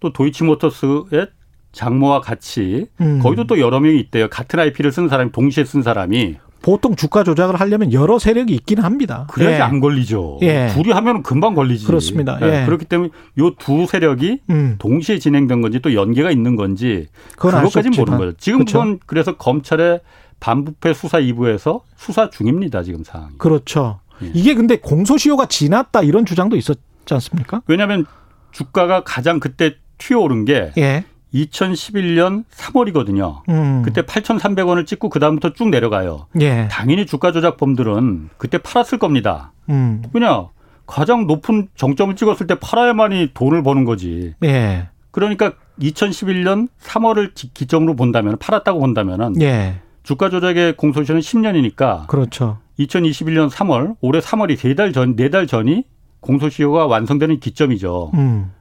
또 0.00 0.12
도이치모터스의 0.12 1.28
장모와 1.72 2.20
같이 2.20 2.86
음. 3.00 3.20
거기도 3.22 3.46
또 3.46 3.58
여러 3.60 3.80
명이 3.80 3.98
있대요. 4.00 4.28
같은 4.28 4.58
IP를 4.58 4.90
쓴 4.92 5.08
사람이 5.08 5.32
동시에 5.32 5.64
쓴 5.64 5.82
사람이 5.82 6.36
보통 6.60 6.96
주가 6.96 7.22
조작을 7.22 7.60
하려면 7.60 7.92
여러 7.92 8.18
세력이 8.18 8.52
있기는 8.54 8.82
합니다. 8.82 9.26
그래야지 9.30 9.56
예. 9.56 9.60
안 9.60 9.78
걸리죠. 9.80 10.38
예. 10.42 10.68
둘이 10.74 10.90
하면 10.92 11.22
금방 11.22 11.54
걸리지. 11.54 11.86
그렇습니다. 11.86 12.38
예. 12.42 12.62
예. 12.62 12.66
그렇기 12.66 12.84
때문에 12.86 13.10
요 13.38 13.52
두 13.58 13.86
세력이 13.86 14.40
음. 14.50 14.74
동시에 14.78 15.18
진행된 15.18 15.60
건지 15.62 15.78
또 15.80 15.94
연계가 15.94 16.30
있는 16.32 16.56
건지 16.56 17.06
그것까지는 17.36 17.96
모르는 17.96 18.18
거죠. 18.18 18.32
지금. 18.38 18.64
그건 18.64 18.98
그래서 19.06 19.36
검찰의 19.36 20.00
반부패 20.40 20.94
수사 20.94 21.20
2부에서 21.20 21.82
수사 21.96 22.28
중입니다. 22.30 22.82
지금 22.82 23.04
상황이. 23.04 23.34
그렇죠. 23.38 24.00
예. 24.22 24.30
이게 24.34 24.54
근데 24.54 24.78
공소시효가 24.78 25.46
지났다 25.46 26.02
이런 26.02 26.26
주장도 26.26 26.56
있었지 26.56 26.80
않습니까? 27.10 27.62
왜냐하면 27.68 28.04
주가가 28.50 29.04
가장 29.04 29.38
그때 29.38 29.76
튀어오른 29.98 30.44
게 30.44 30.72
예. 30.78 31.04
2011년 31.34 32.44
3월이거든요. 32.50 33.42
음. 33.48 33.82
그때 33.84 34.02
8,300원을 34.02 34.86
찍고 34.86 35.08
그다음부터 35.10 35.52
쭉 35.52 35.68
내려가요. 35.68 36.26
예. 36.40 36.68
당연히 36.70 37.06
주가 37.06 37.32
조작범들은 37.32 38.30
그때 38.38 38.58
팔았을 38.58 38.98
겁니다. 38.98 39.52
음. 39.68 40.02
왜냐? 40.12 40.48
가장 40.86 41.26
높은 41.26 41.68
정점을 41.76 42.16
찍었을 42.16 42.46
때 42.46 42.54
팔아야만이 42.54 43.32
돈을 43.34 43.62
버는 43.62 43.84
거지. 43.84 44.34
예. 44.44 44.88
그러니까 45.10 45.52
2011년 45.80 46.68
3월을 46.82 47.32
기점으로 47.52 47.94
본다면 47.94 48.36
팔았다고 48.38 48.78
본다면은 48.80 49.40
예. 49.42 49.80
주가 50.02 50.30
조작의 50.30 50.76
공소시효는 50.76 51.20
10년이니까 51.20 52.06
그렇죠. 52.06 52.58
2021년 52.78 53.50
3월 53.50 53.96
올해 54.00 54.20
3월이 54.20 54.56
세 54.56 54.74
달 54.74 54.92
전, 54.92 55.14
네 55.16 55.28
달 55.28 55.46
전이 55.46 55.84
공소시효가 56.20 56.86
완성되는 56.86 57.40
기점이죠. 57.40 58.12
음. 58.14 58.52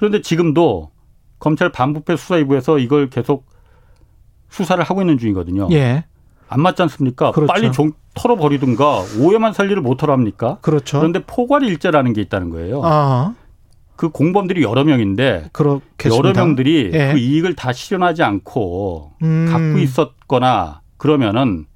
그런데 0.00 0.22
지금도 0.22 0.92
검찰 1.38 1.70
반부패 1.70 2.16
수사이부에서 2.16 2.78
이걸 2.78 3.10
계속 3.10 3.44
수사를 4.48 4.82
하고 4.82 5.02
있는 5.02 5.18
중이거든요. 5.18 5.68
예. 5.72 6.04
안 6.48 6.62
맞지 6.62 6.80
않습니까? 6.80 7.32
그렇죠. 7.32 7.52
빨리 7.52 7.70
좀 7.70 7.92
털어버리든가 8.14 9.02
오해만 9.20 9.52
살리를 9.52 9.82
못 9.82 9.98
털어합니까? 9.98 10.56
그렇죠. 10.62 11.00
그런데 11.00 11.22
포괄 11.26 11.64
일제라는 11.64 12.14
게 12.14 12.22
있다는 12.22 12.48
거예요. 12.48 12.80
아. 12.82 13.34
그 13.96 14.08
공범들이 14.08 14.62
여러 14.62 14.84
명인데 14.84 15.50
그렇겠습니다. 15.52 16.16
여러 16.16 16.32
명들이 16.32 16.92
예. 16.94 17.12
그 17.12 17.18
이익을 17.18 17.54
다 17.54 17.74
실현하지 17.74 18.22
않고 18.22 19.12
음. 19.22 19.48
갖고 19.50 19.80
있었거나 19.80 20.80
그러면은 20.96 21.66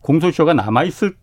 공소시효가 0.00 0.54
남아 0.54 0.84
있을 0.84 1.14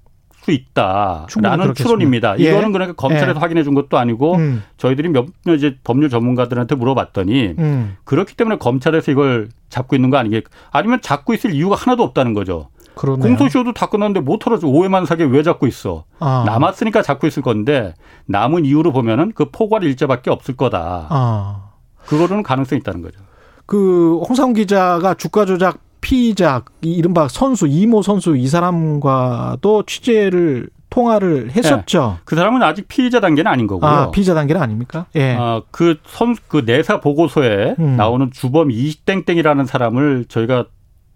수 0.45 0.51
있다라는 0.51 1.73
추론입니다. 1.73 2.39
예. 2.39 2.49
이거는 2.49 2.71
그러니까 2.71 2.95
검찰에서 2.95 3.35
예. 3.35 3.39
확인해 3.39 3.63
준 3.63 3.73
것도 3.73 3.97
아니고 3.97 4.35
음. 4.35 4.63
저희들이 4.77 5.09
몇 5.09 5.25
이제 5.47 5.77
법률 5.83 6.09
전문가들한테 6.09 6.75
물어봤더니 6.75 7.55
음. 7.57 7.97
그렇기 8.03 8.35
때문에 8.35 8.57
검찰에서 8.57 9.11
이걸 9.11 9.49
잡고 9.69 9.95
있는 9.95 10.11
거 10.11 10.17
아니겠? 10.17 10.43
아니면 10.71 11.01
잡고 11.01 11.33
있을 11.33 11.53
이유가 11.53 11.75
하나도 11.75 12.03
없다는 12.03 12.33
거죠. 12.33 12.69
그러네요. 12.93 13.27
공소시효도 13.27 13.73
다 13.73 13.87
끝났는데 13.87 14.21
못 14.21 14.39
털어줘 14.39 14.67
오해만 14.67 15.05
사게 15.05 15.25
왜 15.25 15.43
잡고 15.43 15.67
있어? 15.67 16.05
아. 16.19 16.43
남았으니까 16.45 17.01
잡고 17.01 17.27
있을 17.27 17.41
건데 17.41 17.93
남은 18.27 18.65
이유로 18.65 18.93
보면은 18.93 19.33
그 19.33 19.45
포괄 19.51 19.83
일제밖에 19.83 20.29
없을 20.29 20.55
거다. 20.55 21.07
아. 21.09 21.71
그거로는 22.05 22.43
가능성이 22.43 22.79
있다는 22.79 23.01
거죠. 23.01 23.19
그 23.65 24.19
홍상 24.27 24.53
기자가 24.53 25.15
주가 25.15 25.45
조작 25.45 25.79
피의자 26.05 26.61
이른바 26.81 27.27
선수 27.27 27.65
이모 27.65 28.03
선수 28.03 28.37
이 28.37 28.45
사람과도 28.45 29.85
취재를 29.87 30.69
통화를 30.91 31.49
했었죠. 31.49 32.17
네. 32.17 32.21
그 32.25 32.35
사람은 32.35 32.61
아직 32.61 32.87
피의자 32.87 33.19
단계는 33.19 33.51
아닌 33.51 33.65
거고요. 33.65 33.89
아, 33.89 34.11
피의자 34.11 34.35
단계는 34.35 34.61
아닙니까? 34.61 35.07
예. 35.15 35.35
아, 35.35 35.63
그 35.71 35.97
선, 36.05 36.35
그 36.47 36.61
내사 36.63 37.01
보고서에 37.01 37.73
음. 37.79 37.95
나오는 37.97 38.29
주범 38.31 38.69
이땡땡이라는 38.69 39.65
사람을 39.65 40.25
저희가 40.29 40.65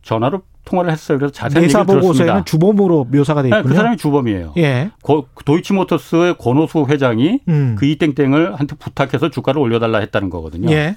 전화로 0.01 0.41
통화를 0.65 0.91
했어요. 0.91 1.19
그래서 1.19 1.33
자세한 1.33 1.67
내사 1.67 1.83
보고서에는 1.83 2.45
주범으로 2.45 3.09
묘사가 3.11 3.43
돼 3.43 3.49
있군요. 3.49 3.61
네, 3.61 3.69
그 3.69 3.75
사람이 3.75 3.97
주범이에요. 3.97 4.53
예. 4.57 4.89
고, 5.03 5.27
도이치모터스의 5.45 6.39
권호수 6.39 6.87
회장이 6.89 7.41
음. 7.47 7.75
그 7.77 7.85
이땡땡을 7.85 8.55
한테 8.59 8.75
부탁해서 8.75 9.29
주가를 9.29 9.61
올려달라 9.61 9.99
했다는 9.99 10.31
거거든요. 10.31 10.71
예. 10.71 10.95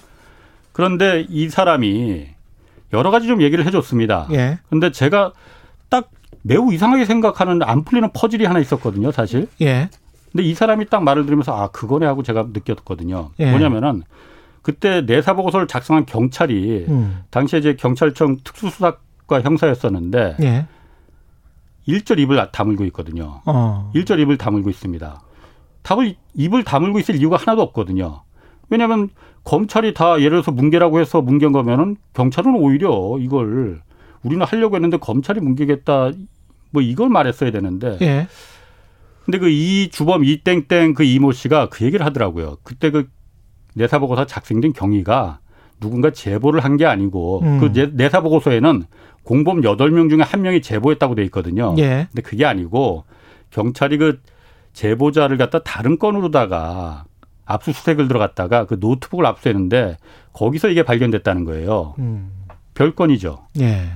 그런데 0.73 1.27
이 1.29 1.51
사람이 1.51 2.29
여러 2.93 3.11
가지 3.11 3.27
좀 3.27 3.43
얘기를 3.43 3.65
해줬습니다. 3.67 4.29
예. 4.33 4.59
근데 4.69 4.91
제가 4.91 5.33
딱 5.89 6.11
매우 6.43 6.73
이상하게 6.73 7.05
생각하는 7.05 7.63
안 7.63 7.85
풀리는 7.85 8.09
퍼즐이 8.13 8.45
하나 8.45 8.59
있었거든요, 8.59 9.13
사실. 9.13 9.49
예. 9.61 9.89
근데 10.31 10.45
이 10.45 10.55
사람이 10.55 10.87
딱 10.87 11.03
말을 11.03 11.25
들으면서 11.27 11.55
아 11.55 11.69
그거네 11.69 12.07
하고 12.07 12.23
제가 12.23 12.49
느꼈거든요. 12.53 13.31
예. 13.39 13.51
뭐냐면은 13.51 14.03
그때 14.63 15.03
내사 15.03 15.35
보고서를 15.35 15.67
작성한 15.67 16.07
경찰이 16.07 16.87
음. 16.89 17.23
당시에 17.31 17.59
이제 17.59 17.75
경찰청 17.75 18.39
특수수사과 18.45 19.41
형사였었는데 19.43 20.37
예. 20.41 20.67
일절 21.87 22.21
입을 22.21 22.49
다물고 22.53 22.85
있거든요. 22.87 23.41
어. 23.45 23.91
일절 23.95 24.21
입을 24.21 24.39
다물고 24.39 24.71
있습니다. 24.71 25.21
답을 25.83 26.15
입을 26.35 26.63
다물고 26.63 27.01
있을 27.01 27.17
이유가 27.17 27.37
하나도 27.37 27.63
없거든요. 27.63 28.23
왜냐하면 28.73 29.09
검찰이 29.45 29.93
다 29.95 30.19
예를 30.19 30.31
들어서 30.31 30.51
뭉개라고 30.51 30.99
해서 31.01 31.21
뭉갠 31.21 31.53
거면은 31.53 31.97
경찰은 32.15 32.55
오히려 32.57 33.17
이걸 33.21 33.81
우리는 34.23 34.45
하려고 34.47 34.77
했는데 34.77 34.97
검찰이 34.97 35.41
뭉개겠다 35.41 36.13
뭐 36.71 36.81
이걸 36.83 37.09
말했어야 37.11 37.51
되는데. 37.51 37.99
예. 38.01 38.27
근데 39.25 39.39
그 39.39 39.49
이 39.49 39.89
주범 39.91 40.25
이 40.25 40.39
땡땡 40.43 40.95
그 40.95 41.05
이모 41.05 41.33
씨가 41.33 41.69
그 41.69 41.85
얘기를 41.85 42.05
하더라고요. 42.07 42.57
그때 42.65 42.91
그 42.91 43.09
내사 43.75 43.99
보고서 43.99 44.27
작성된 44.27 44.73
경위가 44.73 45.39
누군가 45.81 46.11
제보를 46.11 46.61
한 46.61 46.77
게 46.77 46.87
아니고 46.87 47.41
음. 47.43 47.59
그 47.61 47.91
내사 47.95 48.21
보고서에는 48.21 48.85
공범 49.25 49.63
여덟 49.65 49.91
명 49.91 50.09
중에 50.09 50.23
한 50.23 50.43
명이 50.43 50.63
제보했다고 50.63 51.15
돼 51.17 51.25
있거든요. 51.25 51.75
예. 51.79 52.07
근데 52.11 52.23
그게 52.23 52.45
아니고 52.47 53.05
경찰이 53.51 53.99
그 53.99 54.21
제보자를 54.73 55.37
갖다 55.37 55.59
다른 55.63 55.99
건으로다가 55.99 57.05
압수수색을 57.53 58.09
들어갔다가 58.09 58.67
그 58.67 58.77
노트북을 58.81 59.25
압수했는데 59.27 59.97
거기서 60.33 60.69
이게 60.69 60.83
발견됐다는 60.83 61.45
거예요. 61.45 61.95
음. 61.99 62.31
별건이죠. 62.75 63.39
예. 63.61 63.89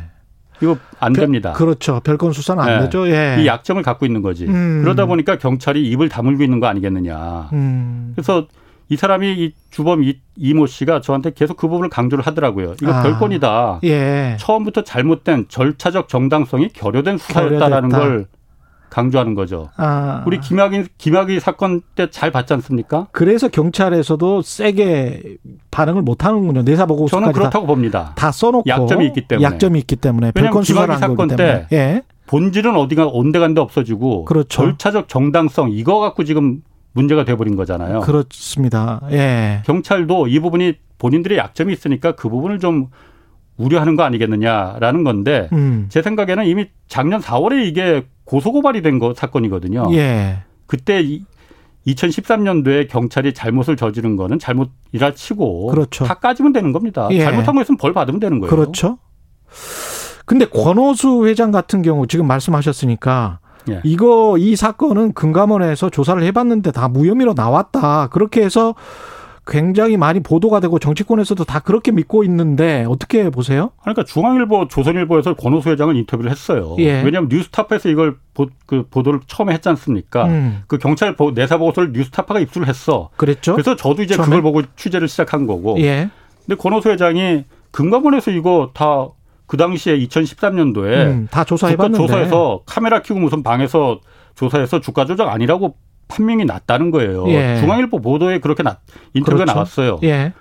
이거 0.62 0.76
안 1.00 1.12
별, 1.12 1.24
됩니다. 1.24 1.52
그렇죠. 1.52 2.00
별건 2.00 2.32
수사는 2.32 2.62
안 2.62 2.78
네. 2.78 2.84
되죠. 2.84 3.08
예. 3.08 3.36
이 3.40 3.46
약점을 3.46 3.82
갖고 3.82 4.06
있는 4.06 4.22
거지. 4.22 4.46
음. 4.46 4.80
그러다 4.82 5.06
보니까 5.06 5.36
경찰이 5.36 5.88
입을 5.90 6.08
다물고 6.08 6.42
있는 6.42 6.60
거 6.60 6.66
아니겠느냐. 6.66 7.50
음. 7.52 8.12
그래서 8.14 8.46
이 8.88 8.96
사람이 8.96 9.32
이 9.32 9.52
주범 9.70 10.04
이, 10.04 10.20
이모 10.36 10.66
씨가 10.66 11.00
저한테 11.00 11.32
계속 11.34 11.56
그 11.56 11.68
부분을 11.68 11.90
강조를 11.90 12.24
하더라고요. 12.24 12.74
이거 12.80 12.92
아. 12.92 13.02
별건이다. 13.02 13.80
예. 13.84 14.36
처음부터 14.38 14.84
잘못된 14.84 15.46
절차적 15.48 16.08
정당성이 16.08 16.68
결여된 16.68 17.18
수사였다라는 17.18 17.88
걸 17.88 18.26
강조하는 18.96 19.34
거죠. 19.34 19.68
아. 19.76 20.22
우리 20.26 20.40
김학의 20.40 20.86
김학의 20.96 21.38
사건 21.40 21.82
때 21.94 22.06
잘 22.10 22.30
봤지 22.30 22.54
않습니까? 22.54 23.08
그래서 23.12 23.46
경찰에서도 23.48 24.40
세게 24.40 25.36
반응을 25.70 26.00
못 26.00 26.24
하는군요. 26.24 26.62
내사 26.62 26.86
보고 26.86 27.06
저는 27.06 27.32
그렇다고 27.32 27.66
봅니다. 27.66 28.12
다 28.16 28.32
써놓고 28.32 28.64
약점이 28.66 29.04
있기 29.08 29.28
때문에 29.28 29.44
약점이 29.44 29.78
있기 29.80 29.96
때문에 29.96 30.32
왜냐하면 30.34 30.62
김학의 30.62 30.96
사건 30.96 31.28
때 31.28 31.66
예. 31.72 32.02
본질은 32.26 32.74
어디가 32.74 33.08
온데간데 33.08 33.60
없어지고 33.60 34.24
그렇죠. 34.24 34.48
절차적 34.48 35.10
정당성 35.10 35.72
이거 35.72 36.00
갖고 36.00 36.24
지금 36.24 36.62
문제가 36.94 37.26
돼버린 37.26 37.54
거잖아요. 37.54 38.00
그렇습니다. 38.00 39.02
예. 39.10 39.62
경찰도 39.66 40.28
이 40.28 40.40
부분이 40.40 40.72
본인들의 40.96 41.36
약점이 41.36 41.70
있으니까 41.70 42.12
그 42.12 42.30
부분을 42.30 42.60
좀 42.60 42.86
우려하는 43.58 43.94
거 43.96 44.04
아니겠느냐라는 44.04 45.04
건데 45.04 45.50
음. 45.52 45.86
제 45.90 46.00
생각에는 46.00 46.46
이미 46.46 46.68
작년 46.88 47.20
4월에 47.20 47.66
이게 47.66 48.06
고소고발이 48.26 48.82
된 48.82 48.98
거 48.98 49.14
사건이거든요. 49.14 49.88
예. 49.94 50.42
그때 50.66 51.02
2013년도에 51.86 52.88
경찰이 52.88 53.32
잘못을 53.34 53.76
저지른 53.76 54.16
거는 54.16 54.38
잘못이라 54.38 55.14
치고 55.14 55.68
그렇죠. 55.68 56.04
다 56.04 56.14
까지면 56.14 56.52
되는 56.52 56.72
겁니다. 56.72 57.08
예. 57.12 57.22
잘못한 57.22 57.54
거 57.54 57.62
있으면 57.62 57.78
벌 57.78 57.92
받으면 57.92 58.20
되는 58.20 58.40
거예요. 58.40 58.50
그렇죠. 58.54 58.98
근데 60.24 60.44
권오수 60.46 61.26
회장 61.26 61.52
같은 61.52 61.82
경우 61.82 62.06
지금 62.06 62.26
말씀하셨으니까 62.26 63.38
예. 63.70 63.80
이거 63.84 64.36
이 64.38 64.56
사건은 64.56 65.12
금감원에서 65.12 65.90
조사를 65.90 66.22
해봤는데 66.22 66.72
다 66.72 66.88
무혐의로 66.88 67.34
나왔다. 67.34 68.08
그렇게 68.08 68.42
해서 68.44 68.74
굉장히 69.46 69.96
많이 69.96 70.20
보도가 70.20 70.60
되고 70.60 70.78
정치권에서도 70.78 71.44
다 71.44 71.60
그렇게 71.60 71.92
믿고 71.92 72.24
있는데 72.24 72.84
어떻게 72.88 73.30
보세요? 73.30 73.70
그러니까 73.80 74.04
중앙일보, 74.04 74.68
조선일보에서 74.68 75.34
권오수 75.34 75.70
회장은 75.70 75.96
인터뷰를 75.96 76.30
했어요. 76.30 76.74
예. 76.78 77.02
왜냐하면 77.02 77.28
뉴스타파에서 77.28 77.88
이걸 77.88 78.16
보, 78.34 78.48
그 78.66 78.86
보도를 78.90 79.20
처음에 79.26 79.52
했지 79.54 79.68
않습니까? 79.68 80.26
음. 80.26 80.62
그 80.66 80.78
경찰 80.78 81.16
내사 81.34 81.58
보고서를 81.58 81.92
뉴스타파가 81.92 82.40
입수를 82.40 82.68
했어. 82.68 83.10
그랬죠. 83.16 83.52
그래서 83.52 83.76
저도 83.76 84.02
이제 84.02 84.16
처음에? 84.16 84.26
그걸 84.26 84.42
보고 84.42 84.62
취재를 84.74 85.06
시작한 85.08 85.46
거고. 85.46 85.80
예. 85.80 86.10
근데 86.44 86.56
권오수 86.60 86.90
회장이 86.90 87.44
금감원에서 87.70 88.32
이거 88.32 88.70
다 88.74 89.08
그 89.46 89.56
당시에 89.56 89.98
2013년도에 89.98 91.06
음, 91.06 91.28
다 91.30 91.44
조사해봤는데 91.44 92.06
조사해서 92.06 92.62
카메라 92.66 93.00
켜고 93.00 93.20
무슨 93.20 93.42
방에서 93.42 94.00
조사해서 94.34 94.80
주가 94.80 95.06
조작 95.06 95.28
아니라고 95.28 95.76
판명이 96.08 96.44
났다는 96.44 96.90
거예요. 96.90 97.28
예. 97.28 97.56
중앙일보 97.60 98.00
보도에 98.00 98.38
그렇게 98.40 98.62
나, 98.62 98.78
인터뷰가 99.14 99.44
그렇죠. 99.44 99.54
나왔어요. 99.54 99.98
예. 100.04 100.32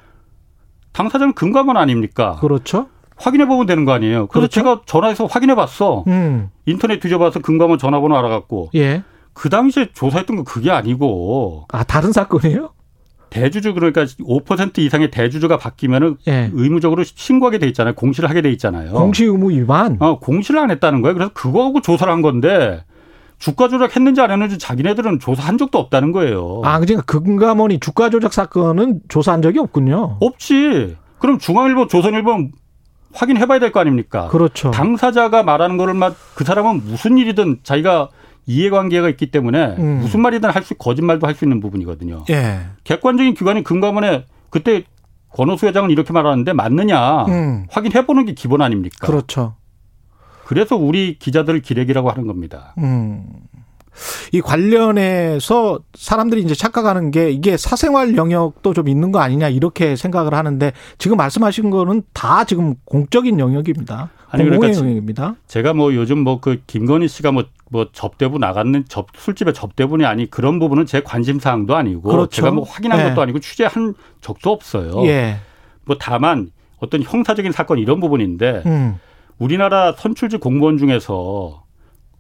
당사자는 0.94 1.34
금감원 1.34 1.78
아닙니까? 1.78 2.38
그렇죠. 2.40 2.88
확인해 3.18 3.46
보면 3.48 3.66
되는 3.66 3.86
거 3.86 3.94
아니에요. 3.94 4.28
그래서 4.28 4.48
그렇죠? 4.48 4.54
제가 4.54 4.82
전화해서 4.86 5.26
확인해 5.26 5.56
봤어. 5.56 6.04
음. 6.08 6.50
인터넷 6.66 7.00
뒤져봐서 7.00 7.40
금감원 7.40 7.80
전화번호 7.80 8.16
알아갖고. 8.18 8.70
예. 8.76 9.04
그 9.34 9.50
당시에 9.50 9.90
조사했던 9.94 10.38
건 10.38 10.46
그게 10.46 10.72
아니고. 10.72 11.66
아 11.72 11.84
다른 11.84 12.12
사건이에요? 12.12 12.72
대주주 13.30 13.74
그러니까 13.74 14.04
5% 14.04 14.78
이상의 14.80 15.12
대주주가 15.12 15.58
바뀌면은 15.58 16.18
예. 16.28 16.50
의무적으로 16.54 17.04
신고하게 17.04 17.58
돼 17.58 17.68
있잖아요. 17.68 17.94
공시를 17.96 18.30
하게 18.30 18.42
돼 18.42 18.50
있잖아요. 18.52 18.92
공시 18.94 19.26
의무 19.26 19.52
위반. 19.52 19.98
어, 20.00 20.20
공시를 20.20 20.60
안 20.60 20.72
했다는 20.72 21.02
거예요. 21.02 21.16
그래서 21.16 21.32
그거하고 21.34 21.82
조사를 21.82 22.12
한 22.12 22.22
건데 22.22 22.84
주가 23.46 23.68
조작했는지 23.68 24.22
안 24.22 24.32
했는지 24.32 24.58
자기네들은 24.58 25.20
조사한 25.20 25.60
적도 25.60 25.78
없다는 25.78 26.12
거예요. 26.12 26.64
아, 26.66 26.80
그러니까 26.80 27.04
금감원이 27.04 27.80
주가 27.80 28.10
조작 28.10 28.34
사건은 28.34 29.02
조사한 29.08 29.44
적이 29.44 29.60
없군요. 29.60 30.18
없지. 30.20 30.98
그럼 31.20 31.38
중앙일보, 31.38 31.86
조선일보 31.86 32.48
확인해봐야 33.14 33.60
될 33.60 33.72
거 33.72 33.80
아닙니까? 33.82 34.30
그렇죠. 34.30 34.72
당사자가 34.72 35.44
말하는 35.44 35.78
거를 35.78 35.94
막 35.94 36.16
그 36.34 36.44
사람은 36.44 36.86
무슨 36.86 37.20
일이든 37.20 37.60
자기가 37.62 38.10
이해관계가 38.48 39.10
있기 39.10 39.30
때문에 39.30 39.76
음. 39.78 40.00
무슨 40.02 40.22
말이든 40.22 40.50
할 40.50 40.64
수 40.64 40.74
거짓말도 40.74 41.28
할 41.28 41.36
수 41.36 41.46
있는 41.46 41.60
부분이거든요. 41.60 42.26
예. 42.32 42.62
객관적인 42.84 43.36
기관인 43.36 43.64
금감원에 43.64 44.26
그때 44.50 44.84
권오수 45.34 45.68
회장은 45.68 45.92
이렇게 45.92 46.14
말하는데 46.14 46.52
맞느냐 46.54 47.26
음. 47.26 47.66
확인해보는 47.70 48.26
게 48.26 48.34
기본 48.34 48.64
아닙니까? 48.64 49.06
그렇죠. 49.06 49.56
그래서 50.46 50.76
우리 50.76 51.18
기자들 51.18 51.62
기레기라고 51.62 52.10
하는 52.10 52.28
겁니다. 52.28 52.74
음. 52.78 53.26
이 54.34 54.42
관련해서 54.42 55.80
사람들이 55.94 56.42
이제 56.42 56.54
착각하는 56.54 57.12
게 57.12 57.32
이게 57.32 57.56
사생활 57.58 58.18
영역도 58.18 58.74
좀 58.74 58.90
있는 58.90 59.12
거 59.12 59.20
아니냐 59.20 59.50
이렇게 59.50 59.96
생각을 59.96 60.34
하는데 60.34 60.74
지금 60.98 61.18
말씀하신 61.18 61.70
거는 61.70 62.04
다 62.14 62.44
지금 62.44 62.76
공적인 62.84 63.40
영역입니다. 63.40 64.10
아니 64.30 64.44
그러니까 64.44 64.78
영역입니다. 64.78 65.36
제가 65.48 65.74
뭐 65.74 65.94
요즘 65.96 66.20
뭐 66.20 66.40
그 66.42 66.62
김건희 66.68 67.08
씨가 67.08 67.32
뭐, 67.32 67.46
뭐 67.70 67.88
접대부 67.94 68.38
나갔는 68.38 68.86
접 68.90 69.08
술집에 69.16 69.54
접대분이 69.54 70.06
아니 70.06 70.30
그런 70.30 70.60
부분은 70.60 70.86
제 70.86 71.00
관심 71.02 71.40
사항도 71.40 71.76
아니고 71.76 72.02
그렇죠. 72.02 72.30
제가 72.30 72.52
뭐 72.52 72.66
확인한 72.66 73.00
네. 73.00 73.10
것도 73.10 73.22
아니고 73.22 73.40
취재한 73.40 73.96
적도 74.20 74.52
없어요. 74.52 75.06
예. 75.06 75.38
뭐 75.86 75.96
다만 76.00 76.52
어떤 76.80 77.02
형사적인 77.02 77.54
사건 77.54 77.80
이런 77.80 78.02
부분인데 78.02 78.64
음. 78.66 79.00
우리나라 79.38 79.94
선출직 79.94 80.40
공무원 80.40 80.78
중에서 80.78 81.64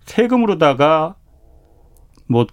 세금으로다가 0.05 1.15
뭐 2.27 2.45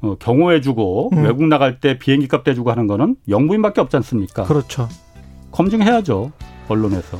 어, 0.00 0.14
경호해주고 0.18 1.10
음. 1.12 1.24
외국 1.24 1.46
나갈 1.46 1.80
때 1.80 1.98
비행기 1.98 2.28
값 2.28 2.44
대주고 2.44 2.70
하는 2.70 2.86
거는 2.86 3.16
영부인밖에 3.28 3.80
없지 3.80 3.96
않습니까? 3.96 4.44
그렇죠. 4.44 4.88
검증해야죠 5.50 6.32
언론에서. 6.68 7.18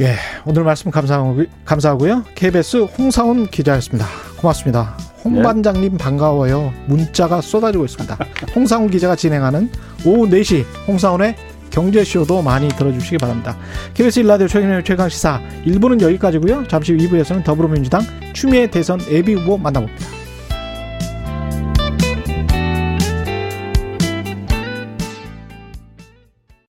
예, 0.00 0.14
오늘 0.44 0.62
말씀 0.62 0.90
감사하고, 0.90 2.08
요 2.08 2.22
KBS 2.34 2.86
홍사훈 2.98 3.46
기자였습니다. 3.46 4.06
고맙습니다. 4.38 4.94
홍 5.24 5.36
네. 5.36 5.42
반장님 5.42 5.96
반가워요. 5.96 6.72
문자가 6.86 7.40
쏟아지고 7.40 7.86
있습니다. 7.86 8.16
홍사훈 8.54 8.90
기자가 8.90 9.16
진행하는 9.16 9.70
오후 10.04 10.28
4시 10.28 10.64
홍사훈의 10.86 11.34
경제쇼도 11.76 12.40
많이 12.40 12.68
들어주시기 12.68 13.18
바랍니다. 13.18 13.54
KBS 13.92 14.20
일라디오 14.20 14.48
최경영 14.48 14.82
최강시사 14.82 15.42
1부는 15.66 16.00
여기까지고요. 16.00 16.66
잠시 16.68 16.94
후 16.94 16.98
2부에서는 16.98 17.44
더불어민주당 17.44 18.00
추미애 18.32 18.66
대선 18.70 18.98
예비 19.10 19.34
후보 19.34 19.58
만나봅니다. 19.58 20.25